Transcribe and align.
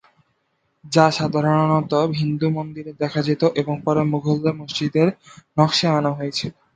যা 0.85 1.05
সাধারণত 1.11 1.91
হিন্দু 2.19 2.47
মন্দিরে 2.49 2.91
দেখা 3.01 3.21
যেত 3.27 3.41
এবং 3.61 3.75
পরে 3.85 4.01
মুঘলদের 4.11 4.53
মসজিদের 4.61 5.07
নকশায় 5.57 5.97
আনা 5.97 6.11
হয়েছিল। 6.13 6.51